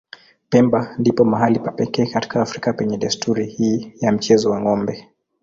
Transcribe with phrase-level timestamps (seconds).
[0.49, 5.07] Pemba ndipo mahali pa pekee katika Afrika penye desturi hii ya mchezo wa ng'ombe.